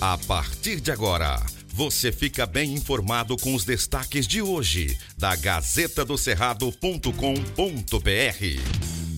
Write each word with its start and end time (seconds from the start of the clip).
A 0.00 0.16
partir 0.16 0.80
de 0.80 0.92
agora, 0.92 1.40
você 1.74 2.12
fica 2.12 2.46
bem 2.46 2.72
informado 2.72 3.36
com 3.36 3.52
os 3.52 3.64
destaques 3.64 4.28
de 4.28 4.40
hoje 4.40 4.96
da 5.18 5.34
Gazeta 5.34 6.04
do 6.04 6.16
Cerrado.com.br. 6.16 7.10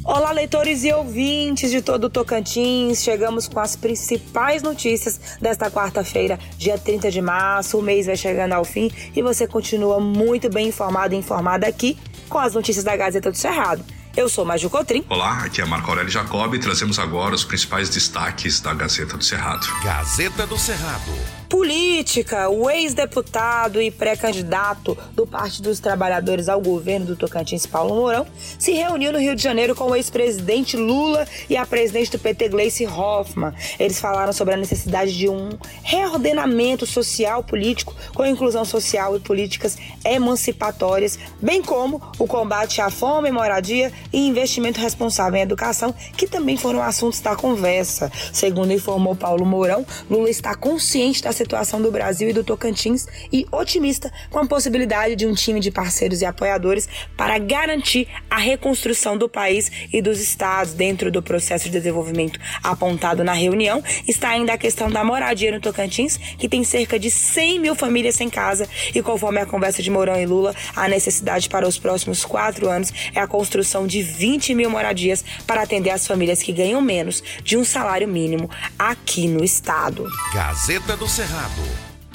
Olá, 0.03 0.33
leitores 0.33 0.83
e 0.83 0.91
ouvintes 0.91 1.71
de 1.71 1.83
todo 1.83 2.05
o 2.05 2.11
Tocantins. 2.11 3.03
Chegamos 3.03 3.47
com 3.47 3.61
as 3.61 3.77
principais 3.77 4.63
notícias 4.63 5.37
desta 5.39 5.71
quarta-feira, 5.71 6.39
dia 6.57 6.79
30 6.79 7.11
de 7.11 7.21
março. 7.21 7.79
O 7.79 7.83
mês 7.83 8.07
vai 8.07 8.17
chegando 8.17 8.55
ao 8.55 8.65
fim 8.65 8.91
e 9.15 9.21
você 9.21 9.47
continua 9.47 10.01
muito 10.01 10.49
bem 10.49 10.69
informado 10.69 11.15
e 11.15 11.19
informada 11.19 11.67
aqui 11.67 11.99
com 12.27 12.39
as 12.39 12.55
notícias 12.55 12.87
da 12.87 12.97
Gazeta 12.97 13.31
do 13.31 13.37
Cerrado. 13.37 13.85
Eu 14.17 14.29
sou 14.29 14.45
Maju 14.45 14.69
Cotrim. 14.69 15.05
Olá, 15.09 15.45
aqui 15.45 15.61
é 15.61 15.65
Marco 15.65 15.89
Aurélio 15.89 16.11
Jacob 16.11 16.55
e 16.55 16.59
trazemos 16.59 16.99
agora 16.99 17.35
os 17.35 17.45
principais 17.45 17.89
destaques 17.89 18.61
da 18.61 18.75
Gazeta 18.75 19.17
do 19.17 19.25
Cerrado. 19.25 19.67
Gazeta 19.85 20.47
do 20.47 20.59
Cerrado. 20.59 21.40
Política, 21.51 22.49
o 22.49 22.71
ex-deputado 22.71 23.83
e 23.83 23.91
pré-candidato 23.91 24.97
do 25.13 25.27
Partido 25.27 25.65
dos 25.65 25.81
Trabalhadores 25.81 26.49
ao 26.49 26.61
governo 26.61 27.07
do 27.07 27.17
Tocantins, 27.17 27.67
Paulo 27.67 27.93
Mourão, 27.93 28.25
se 28.57 28.71
reuniu 28.71 29.11
no 29.11 29.19
Rio 29.19 29.35
de 29.35 29.43
Janeiro 29.43 29.75
com 29.75 29.91
o 29.91 29.97
ex-presidente 29.97 30.77
Lula 30.77 31.27
e 31.49 31.57
a 31.57 31.67
presidente 31.67 32.13
do 32.13 32.21
PT, 32.21 32.51
Gleice 32.51 32.87
Hoffmann. 32.87 33.53
Eles 33.81 33.99
falaram 33.99 34.33
sobre 34.33 34.55
a 34.55 34.57
necessidade 34.57 35.13
de 35.19 35.29
um 35.29 35.49
reordenamento 35.83 36.87
social 36.87 37.43
político 37.43 37.97
com 38.15 38.25
inclusão 38.25 38.65
social 38.65 39.17
e 39.17 39.21
políticas 39.21 39.77
emancipatórias, 40.05 41.19
bem 41.43 41.61
como 41.61 42.01
o 42.17 42.29
combate 42.29 42.81
à 42.81 42.91
fome 42.91 43.33
moradia 43.33 43.93
e 44.13 44.25
investimento 44.25 44.79
responsável 44.79 45.37
em 45.37 45.43
educação, 45.43 45.93
que 46.17 46.29
também 46.29 46.57
foram 46.57 46.81
assuntos 46.81 47.19
da 47.19 47.35
conversa. 47.35 48.09
Segundo 48.33 48.73
informou 48.73 49.17
Paulo 49.17 49.45
Mourão, 49.45 49.85
Lula 50.09 50.31
está 50.31 50.55
consciente 50.55 51.25
da 51.25 51.40
situação 51.41 51.81
do 51.81 51.91
Brasil 51.91 52.29
e 52.29 52.33
do 52.35 52.45
Tocantins 52.45 53.07
e 53.33 53.47
otimista 53.51 54.13
com 54.29 54.39
a 54.39 54.47
possibilidade 54.47 55.17
de 55.17 55.27
um 55.27 55.33
time 55.33 55.59
de 55.59 55.71
parceiros 55.71 56.21
e 56.21 56.27
apoiadores 56.27 56.87
para 57.17 57.39
garantir 57.39 58.07
a 58.29 58.37
reconstrução 58.37 59.17
do 59.17 59.27
país 59.27 59.71
e 59.91 60.03
dos 60.03 60.21
estados 60.21 60.75
dentro 60.75 61.11
do 61.11 61.23
processo 61.23 61.65
de 61.65 61.71
desenvolvimento 61.71 62.39
apontado 62.63 63.25
na 63.25 63.33
reunião. 63.33 63.83
Está 64.07 64.31
ainda 64.31 64.53
a 64.53 64.59
questão 64.59 64.91
da 64.91 65.03
moradia 65.03 65.51
no 65.51 65.61
Tocantins, 65.61 66.19
que 66.19 66.49
tem 66.49 66.63
cerca 66.63 66.99
de 66.99 67.11
100 67.11 67.59
mil 67.59 67.75
famílias 67.75 68.17
sem 68.17 68.29
casa 68.29 68.69
e 68.95 69.03
conforme 69.03 69.41
a 69.41 69.47
conversa 69.47 69.83
de 69.83 69.91
Mourão 69.91 70.21
e 70.21 70.27
Lula, 70.27 70.55
a 70.77 70.89
necessidade 70.89 71.49
para 71.49 71.67
os 71.67 71.79
próximos 71.79 72.23
quatro 72.25 72.69
anos 72.69 72.93
é 73.15 73.21
a 73.21 73.27
construção 73.27 73.87
de 73.87 74.03
20 74.03 74.55
mil 74.55 74.69
moradias 74.69 75.25
para 75.47 75.63
atender 75.63 75.91
as 75.91 76.07
famílias 76.07 76.43
que 76.43 76.53
ganham 76.53 76.83
menos 76.83 77.23
de 77.43 77.57
um 77.57 77.65
salário 77.65 78.07
mínimo 78.07 78.51
aqui 78.79 79.27
no 79.27 79.43
estado. 79.43 80.07
Gazeta 80.35 80.97
do 80.97 81.09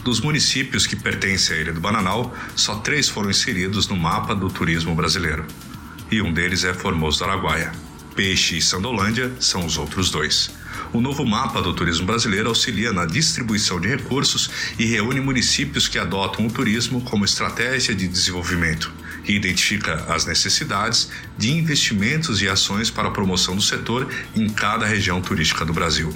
Dos 0.04 0.20
municípios 0.20 0.86
que 0.86 0.96
pertencem 0.96 1.56
à 1.56 1.60
Ilha 1.62 1.74
do 1.74 1.80
Bananal, 1.80 2.36
só 2.54 2.76
três 2.76 3.08
foram 3.08 3.30
inseridos 3.30 3.88
no 3.88 3.96
mapa 3.96 4.36
do 4.36 4.50
turismo 4.50 4.94
brasileiro. 4.94 5.46
E 6.12 6.22
um 6.22 6.34
deles 6.34 6.66
é 6.66 6.74
Formoso 6.74 7.20
do 7.20 7.26
Araguaia. 7.26 7.72
Peixe 8.14 8.58
e 8.58 8.62
Sandolândia 8.62 9.32
são 9.40 9.66
os 9.66 9.78
outros 9.78 10.10
dois. 10.10 10.52
O 10.92 11.00
novo 11.00 11.26
mapa 11.26 11.62
do 11.62 11.74
turismo 11.74 12.06
brasileiro 12.06 12.50
auxilia 12.50 12.92
na 12.92 13.06
distribuição 13.06 13.80
de 13.80 13.88
recursos 13.88 14.50
e 14.78 14.86
reúne 14.86 15.22
municípios 15.22 15.88
que 15.88 15.98
adotam 15.98 16.46
o 16.46 16.52
turismo 16.52 17.00
como 17.02 17.24
estratégia 17.24 17.96
de 17.96 18.08
desenvolvimento 18.08 18.92
e 19.26 19.34
identifica 19.34 20.06
as 20.14 20.26
necessidades 20.26 21.10
de 21.38 21.52
investimentos 21.52 22.42
e 22.42 22.50
ações 22.50 22.92
para 22.92 23.08
a 23.08 23.12
promoção 23.12 23.56
do 23.56 23.62
setor 23.62 24.08
em 24.36 24.50
cada 24.50 24.86
região 24.86 25.22
turística 25.22 25.64
do 25.64 25.74
Brasil. 25.74 26.14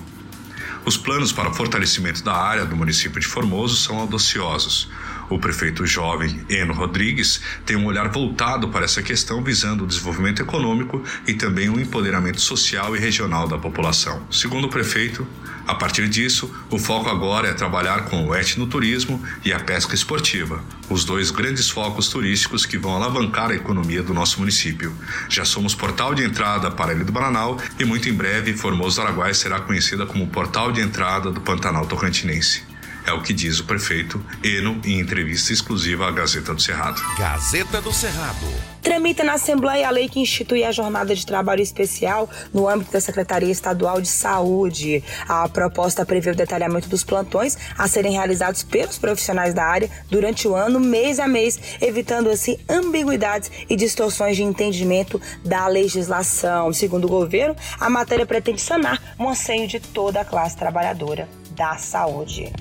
Os 0.90 0.98
planos 0.98 1.32
para 1.32 1.54
fortalecimento 1.54 2.24
da 2.24 2.34
área 2.34 2.66
do 2.66 2.76
município 2.76 3.22
de 3.22 3.28
Formoso 3.28 3.76
são 3.76 4.00
audaciosos. 4.00 4.90
O 5.30 5.38
prefeito 5.38 5.86
jovem 5.86 6.44
Eno 6.50 6.74
Rodrigues 6.74 7.40
tem 7.66 7.76
um 7.76 7.86
olhar 7.86 8.10
voltado 8.10 8.70
para 8.70 8.86
essa 8.86 9.04
questão, 9.04 9.44
visando 9.44 9.84
o 9.84 9.88
desenvolvimento 9.88 10.42
econômico 10.42 11.04
e 11.28 11.34
também 11.36 11.70
o 11.70 11.80
empoderamento 11.80 12.42
social 12.42 12.96
e 12.96 13.00
regional 13.00 13.48
da 13.48 13.58
população. 13.58 14.26
Segundo 14.32 14.66
o 14.66 14.70
prefeito, 14.70 15.28
a 15.68 15.76
partir 15.76 16.10
disso, 16.10 16.52
o 16.72 16.80
foco 16.80 17.10
agora 17.10 17.48
é 17.48 17.54
trabalhar 17.54 18.06
com 18.06 18.26
o 18.26 18.36
etnoturismo 18.36 19.24
e 19.46 19.54
a 19.54 19.60
pesca 19.60 19.94
esportiva, 19.94 20.64
os 20.90 21.06
dois 21.06 21.30
grandes 21.30 21.70
focos 21.70 22.10
turísticos 22.10 22.66
que 22.66 22.76
vão 22.76 22.96
alavancar 22.96 23.52
a 23.52 23.56
economia 23.56 24.02
do 24.02 24.16
nosso 24.16 24.40
município. 24.40 24.92
Já 25.30 25.46
somos 25.46 25.76
portal 25.76 26.16
de 26.16 26.24
entrada 26.24 26.72
para 26.72 26.92
a 26.92 26.96
Ilha 26.96 27.06
do 27.06 27.12
Bananal 27.12 27.60
e 27.80 27.86
muito 27.86 28.10
em 28.10 28.14
breve 28.14 28.54
Formoso 28.54 28.96
do 28.96 29.04
Araguaia 29.04 29.34
será 29.36 29.60
conhecida 29.60 30.08
como 30.08 30.26
portal 30.26 30.72
de 30.72 30.82
entrada 30.82 31.30
do 31.30 31.40
Pantanal 31.40 31.86
Tocantinense. 31.86 32.64
É 33.06 33.12
o 33.12 33.22
que 33.22 33.34
diz 33.34 33.60
o 33.60 33.64
prefeito 33.64 34.24
Eno 34.44 34.80
em 34.86 35.00
entrevista 35.00 35.52
exclusiva 35.52 36.08
à 36.08 36.12
Gazeta 36.12 36.54
do 36.54 36.62
Cerrado. 36.62 37.02
Gazeta 37.18 37.82
do 37.82 37.92
Cerrado. 37.92 38.46
Tramita 38.82 39.24
na 39.24 39.34
Assembleia 39.34 39.88
a 39.88 39.92
lei 39.92 40.08
que 40.08 40.20
institui 40.20 40.64
a 40.64 40.72
jornada 40.72 41.14
de 41.14 41.26
trabalho 41.26 41.62
especial 41.62 42.30
no 42.54 42.68
âmbito 42.68 42.92
da 42.92 43.02
Secretaria 43.02 43.52
Estadual 43.52 44.00
de 44.02 44.08
Saúde. 44.08 45.04
A 45.28 45.50
proposta 45.50 46.06
prevê 46.06 46.32
o 46.32 46.36
detalhamento 46.36 46.88
dos 46.88 47.04
plantões 47.04 47.58
a 47.78 47.88
serem 47.88 48.14
realizados 48.14 48.64
pelos 48.64 48.98
profissionais 48.98 49.54
da 49.54 49.64
área 49.64 49.90
durante 50.10 50.48
o 50.48 50.56
ano, 50.56 50.80
mês 50.80 51.20
a 51.20 51.28
mês, 51.28 51.60
evitando 51.82 52.30
assim 52.30 52.58
ambiguidades 52.70 53.52
e 53.70 53.76
distorções 53.76 54.38
de 54.38 54.44
entendimento 54.44 55.22
da 55.44 55.68
legislação. 55.68 56.72
Segundo 56.72 57.06
o 57.06 57.10
governo, 57.10 57.56
a 57.80 57.90
matéria 57.90 58.26
pretende 58.26 58.62
sanar 58.62 59.02
um 59.20 59.30
anseio 59.30 59.68
de 59.68 59.80
toda 59.80 60.22
a 60.22 60.26
classe 60.26 60.56
trabalhadora 60.56 61.28
da 61.52 61.78
saúde. 61.78 62.52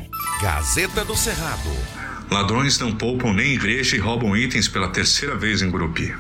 Gazeta 0.40 1.04
do 1.04 1.16
Cerrado. 1.16 1.68
Ladrões 2.30 2.78
não 2.78 2.94
poupam 2.94 3.32
nem 3.32 3.54
igreja 3.54 3.96
e 3.96 3.98
roubam 3.98 4.36
itens 4.36 4.68
pela 4.68 4.88
terceira 4.88 5.34
vez 5.34 5.62
em 5.62 5.70
Gurupi. 5.70 6.14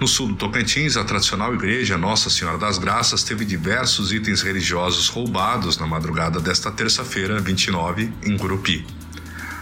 No 0.00 0.08
sul 0.08 0.26
do 0.26 0.34
Tocantins, 0.34 0.96
a 0.96 1.04
tradicional 1.04 1.54
igreja 1.54 1.96
Nossa 1.96 2.28
Senhora 2.28 2.58
das 2.58 2.78
Graças 2.78 3.22
teve 3.22 3.44
diversos 3.44 4.12
itens 4.12 4.42
religiosos 4.42 5.08
roubados 5.08 5.78
na 5.78 5.86
madrugada 5.86 6.40
desta 6.40 6.72
terça-feira, 6.72 7.40
29, 7.40 8.12
em 8.24 8.36
Gurupi. 8.36 8.84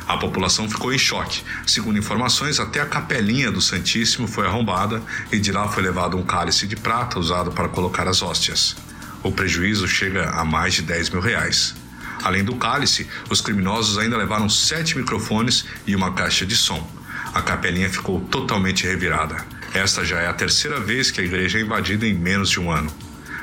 A 0.08 0.16
população 0.16 0.70
ficou 0.70 0.90
em 0.90 0.98
choque. 0.98 1.42
Segundo 1.66 1.98
informações, 1.98 2.58
até 2.58 2.80
a 2.80 2.86
capelinha 2.86 3.52
do 3.52 3.60
Santíssimo 3.60 4.26
foi 4.26 4.46
arrombada 4.46 5.02
e 5.30 5.38
de 5.38 5.52
lá 5.52 5.68
foi 5.68 5.82
levado 5.82 6.16
um 6.16 6.24
cálice 6.24 6.66
de 6.66 6.76
prata 6.76 7.18
usado 7.18 7.52
para 7.52 7.68
colocar 7.68 8.08
as 8.08 8.22
hóstias. 8.22 8.74
O 9.22 9.30
prejuízo 9.30 9.86
chega 9.86 10.30
a 10.30 10.46
mais 10.46 10.72
de 10.72 10.80
10 10.80 11.10
mil 11.10 11.20
reais. 11.20 11.81
Além 12.22 12.44
do 12.44 12.56
cálice, 12.56 13.08
os 13.28 13.40
criminosos 13.40 13.98
ainda 13.98 14.16
levaram 14.16 14.48
sete 14.48 14.96
microfones 14.96 15.64
e 15.86 15.94
uma 15.96 16.12
caixa 16.12 16.46
de 16.46 16.56
som. 16.56 16.86
A 17.34 17.42
capelinha 17.42 17.88
ficou 17.88 18.20
totalmente 18.20 18.86
revirada. 18.86 19.36
Esta 19.74 20.04
já 20.04 20.20
é 20.20 20.28
a 20.28 20.34
terceira 20.34 20.78
vez 20.78 21.10
que 21.10 21.20
a 21.20 21.24
igreja 21.24 21.58
é 21.58 21.62
invadida 21.62 22.06
em 22.06 22.14
menos 22.14 22.50
de 22.50 22.60
um 22.60 22.70
ano. 22.70 22.92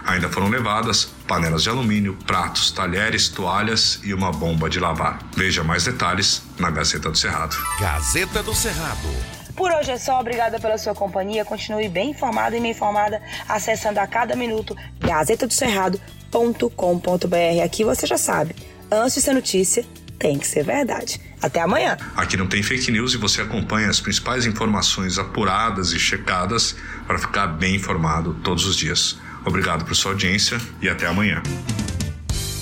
Ainda 0.06 0.30
foram 0.30 0.50
levadas 0.50 1.06
panelas 1.28 1.64
de 1.64 1.70
alumínio, 1.70 2.18
pratos, 2.26 2.72
talheres, 2.72 3.30
toalhas 3.30 4.00
e 4.04 4.14
uma 4.14 4.32
bomba 4.32 4.70
de 4.70 4.80
lavar. 4.80 5.20
Veja 5.36 5.64
mais 5.64 5.84
detalhes 5.84 6.42
na 6.58 6.72
Gazeta 6.72 7.10
do 7.12 7.18
Cerrado. 7.18 7.56
Gazeta 7.80 8.42
do 8.42 8.56
Cerrado. 8.56 9.39
Por 9.56 9.72
hoje 9.72 9.92
é 9.92 9.98
só, 9.98 10.20
obrigada 10.20 10.60
pela 10.60 10.78
sua 10.78 10.96
companhia. 10.96 11.44
Continue 11.44 11.90
bem 11.90 12.12
informado 12.12 12.56
e 12.56 12.60
bem 12.60 12.72
informada 12.72 13.22
acessando 13.48 14.00
a 14.00 14.08
cada 14.08 14.36
minuto 14.36 14.76
gazetadocerrado.com.br. 15.00 17.64
Aqui 17.64 17.84
você 17.84 18.08
já 18.08 18.18
sabe, 18.18 18.56
antes 18.92 19.16
de 19.16 19.22
ser 19.22 19.34
notícia, 19.34 19.86
tem 20.18 20.38
que 20.38 20.46
ser 20.46 20.64
verdade. 20.64 21.20
Até 21.42 21.62
amanhã. 21.62 21.98
Aqui 22.16 22.36
não 22.36 22.48
tem 22.48 22.62
fake 22.62 22.92
news 22.92 23.14
e 23.14 23.18
você 23.18 23.42
acompanha 23.42 23.90
as 23.90 24.02
principais 24.02 24.46
informações 24.46 25.18
apuradas 25.18 25.94
e 25.94 26.00
checadas 26.00 26.76
para 27.08 27.18
ficar 27.18 27.48
bem 27.48 27.76
informado 27.76 28.34
todos 28.44 28.66
os 28.66 28.76
dias. 28.76 29.18
Obrigado 29.46 29.86
por 29.86 29.96
sua 29.96 30.12
audiência 30.12 30.60
e 30.82 30.90
até 30.90 31.08
amanhã. 31.08 31.42